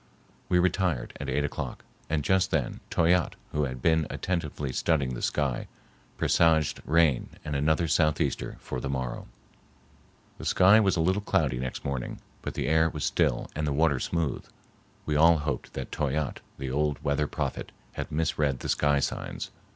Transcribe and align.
We 0.49 0.57
retired 0.57 1.15
at 1.19 1.29
eight 1.29 1.43
o'clock, 1.45 1.85
and 2.09 2.23
just 2.23 2.49
then 2.49 2.79
Toyatte, 2.89 3.35
who 3.51 3.65
had 3.65 3.83
been 3.83 4.07
attentively 4.09 4.73
studying 4.73 5.13
the 5.13 5.21
sky, 5.21 5.67
presaged 6.17 6.81
rain 6.87 7.29
and 7.45 7.55
another 7.55 7.87
southeaster 7.87 8.57
for 8.61 8.79
the 8.81 8.89
morrow. 8.89 9.27
The 10.39 10.45
sky 10.45 10.79
was 10.79 10.95
a 10.95 11.01
little 11.01 11.21
cloudy 11.21 11.59
next 11.59 11.85
morning, 11.85 12.19
but 12.41 12.55
the 12.55 12.65
air 12.67 12.89
was 12.89 13.05
still 13.05 13.51
and 13.55 13.67
the 13.67 13.71
water 13.73 13.99
smooth. 13.99 14.43
We 15.05 15.15
all 15.15 15.37
hoped 15.37 15.73
that 15.73 15.91
Toyatte, 15.91 16.39
the 16.57 16.71
old 16.71 16.97
weather 17.03 17.27
prophet, 17.27 17.71
had 17.91 18.11
misread 18.11 18.61
the 18.61 18.69
sky 18.69 19.01
signs. 19.01 19.51